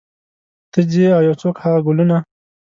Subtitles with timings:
[0.71, 2.17] ته ځې او یو څوک هغه ګلونه